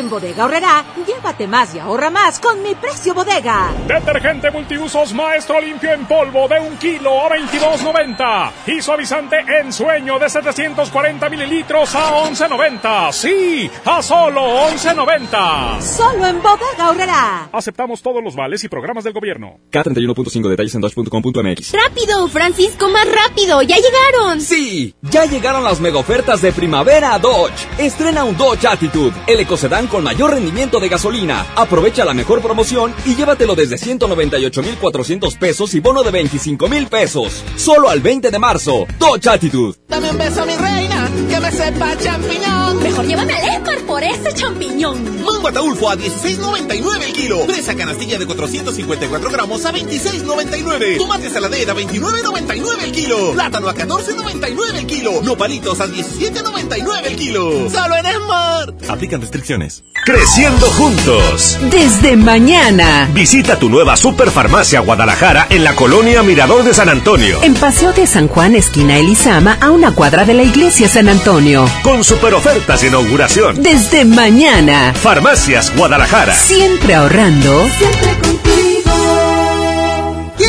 [0.00, 3.70] En Bodega Horrera, llévate más y ahorra más con mi precio bodega.
[3.86, 8.50] Detergente multiusos Maestro Limpio en polvo de un kilo a 22.90.
[8.66, 13.12] Y suavizante en sueño de 740 mililitros a 11.90.
[13.12, 14.40] Sí, a solo
[14.70, 15.82] 11.90.
[15.82, 17.50] Solo en Bodega Horrera.
[17.52, 19.58] Aceptamos todos los vales y programas del gobierno.
[19.70, 21.74] K31.5 detalles en dodge.com.mx.
[21.74, 23.60] Rápido, Francisco, más rápido.
[23.60, 24.40] Ya llegaron.
[24.40, 27.68] Sí, ya llegaron las mega ofertas de primavera a Dodge.
[27.76, 31.46] Estrena un Dodge Attitude, el ecocedán con mayor rendimiento de gasolina.
[31.56, 37.44] Aprovecha la mejor promoción y llévatelo desde 198,400 pesos y bono de 25,000 pesos.
[37.56, 38.86] Solo al 20 de marzo.
[38.98, 39.78] Dodge Attitude.
[39.88, 42.82] Dame un beso, mi reina, que me sepa champiñón.
[42.82, 45.24] Mejor llévame al Esmar por ese champiñón.
[45.24, 47.46] Mango ataulfo a 16.99 el kilo.
[47.46, 50.98] Presa canastilla de 454 gramos a 26.99.
[50.98, 53.32] Tomate saladera a 29.99 el kilo.
[53.32, 55.22] Plátano a 14.99 el kilo.
[55.22, 57.70] Nopalitos a 17.99 el kilo.
[57.70, 58.74] Solo en Esmar.
[58.88, 59.69] Aplican restricciones.
[60.04, 61.58] Creciendo juntos.
[61.70, 63.08] Desde mañana.
[63.12, 67.42] Visita tu nueva Superfarmacia Guadalajara en la colonia Mirador de San Antonio.
[67.42, 71.68] En Paseo de San Juan, esquina Elizama, a una cuadra de la iglesia San Antonio.
[71.82, 73.62] Con super ofertas de inauguración.
[73.62, 74.94] Desde mañana.
[74.94, 76.34] Farmacias Guadalajara.
[76.34, 77.68] Siempre ahorrando.
[77.78, 78.29] Siempre contigo.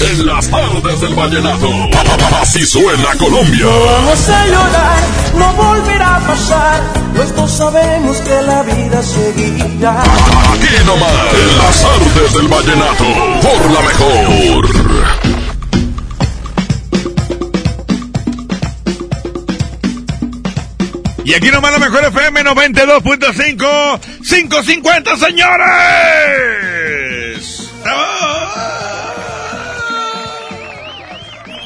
[0.00, 1.68] En las tardes del vallenato,
[2.40, 3.64] así suena Colombia.
[3.64, 4.98] No vamos a llorar,
[5.36, 6.82] no volverá a pasar.
[7.14, 10.02] Los dos sabemos que la vida seguirá.
[10.02, 13.04] Aquí nomás, en las tardes del vallenato,
[13.40, 14.68] por la mejor.
[21.24, 26.34] Y aquí nomás la mejor FM 92.5, 550, señores.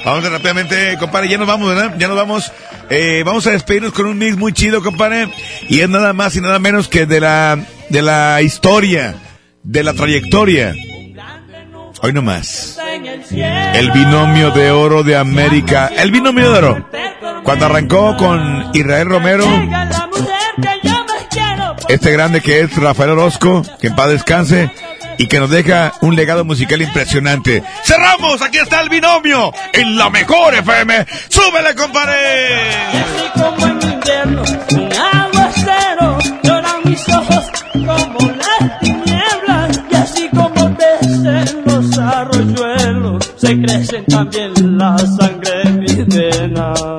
[0.08, 1.94] Vamos rápidamente, compadre, ya nos vamos, ¿verdad?
[1.98, 2.50] Ya nos vamos.
[2.88, 5.28] Eh, vamos a despedirnos con un mix muy chido, compadre.
[5.68, 7.58] Y es nada más y nada menos que de la,
[7.90, 9.16] de la historia,
[9.62, 10.74] de la trayectoria.
[12.00, 12.78] Hoy nomás.
[13.30, 15.90] El binomio de oro de América.
[15.94, 16.88] El binomio de oro.
[17.42, 19.44] Cuando arrancó con Israel Romero.
[21.90, 24.70] Este grande que es Rafael Orozco, que en paz descanse
[25.18, 27.62] y que nos deja un legado musical impresionante.
[27.84, 31.06] Cerramos, aquí está el binomio en la mejor FM.
[31.28, 32.70] ¡Súbele, compadre!
[32.88, 39.80] Así como en invierno, un aguacero, lloran mis ojos como las tinieblas.
[39.90, 45.62] Y así como crecen los arroyuelos, se crecen también la sangre
[46.06, 46.97] venas.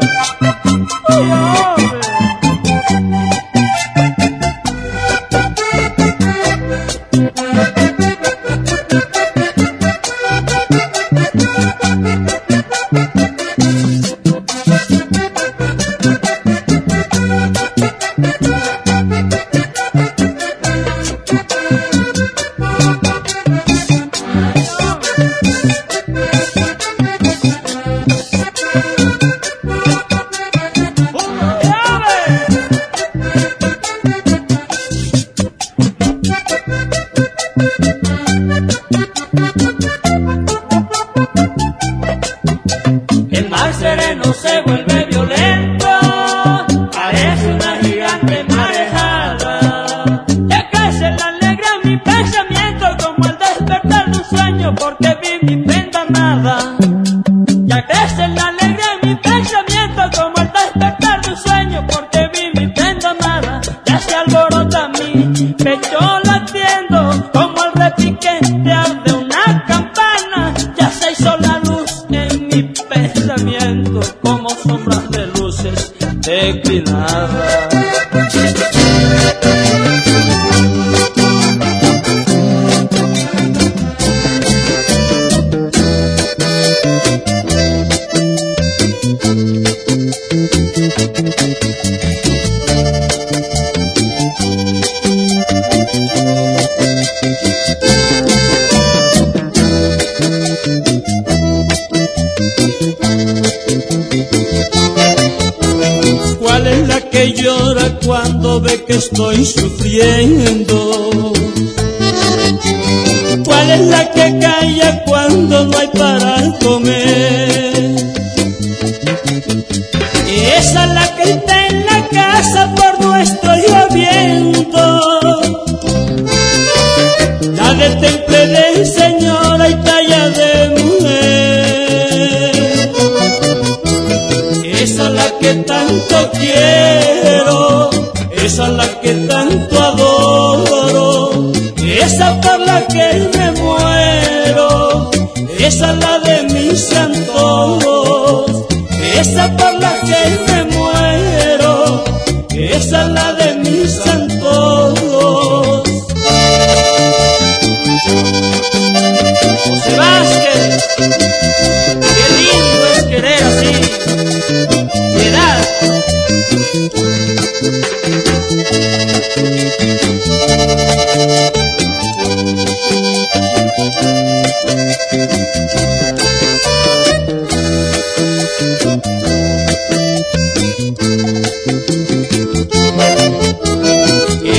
[109.12, 110.59] Estoy sufriendo.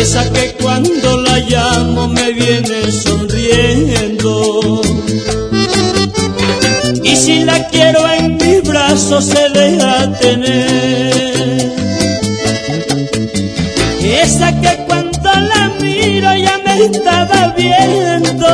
[0.01, 4.80] Esa que cuando la llamo me viene sonriendo.
[7.05, 11.70] Y si la quiero en mis brazos se deja tener.
[14.03, 18.51] Esa que cuando la miro ya me estaba viendo.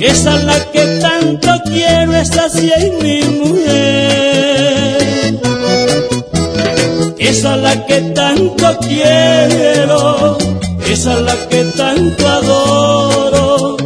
[0.00, 3.23] Esa es la que tanto quiero, esa sí es mi
[7.44, 10.38] Esa es la que tanto quiero,
[10.88, 13.76] esa es la que tanto adoro,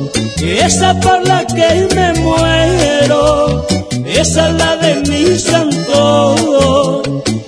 [0.41, 3.67] esa por la que me muero,
[4.07, 7.03] esa es la de mis antojos,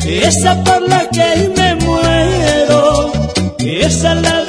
[0.05, 3.13] esa por la que me muero,
[3.61, 4.40] esa es la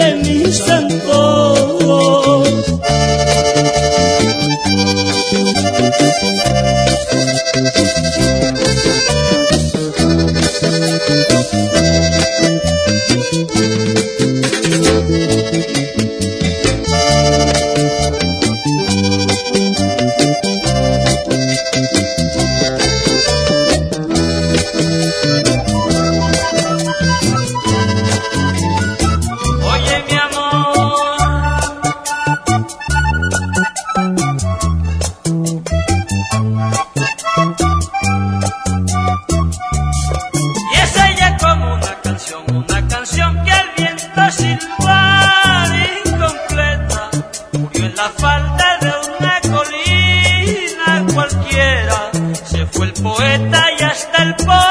[52.46, 54.71] se fue el poeta y hasta el poema